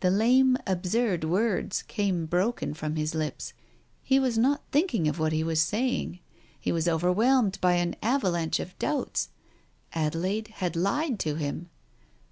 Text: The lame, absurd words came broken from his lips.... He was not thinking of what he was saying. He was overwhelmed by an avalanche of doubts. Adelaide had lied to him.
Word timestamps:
The 0.00 0.10
lame, 0.10 0.58
absurd 0.66 1.22
words 1.22 1.82
came 1.82 2.26
broken 2.26 2.74
from 2.74 2.96
his 2.96 3.14
lips.... 3.14 3.52
He 4.02 4.18
was 4.18 4.36
not 4.36 4.64
thinking 4.72 5.06
of 5.06 5.20
what 5.20 5.32
he 5.32 5.44
was 5.44 5.62
saying. 5.62 6.18
He 6.58 6.72
was 6.72 6.88
overwhelmed 6.88 7.60
by 7.60 7.74
an 7.74 7.94
avalanche 8.02 8.58
of 8.58 8.76
doubts. 8.80 9.28
Adelaide 9.92 10.48
had 10.56 10.74
lied 10.74 11.20
to 11.20 11.36
him. 11.36 11.70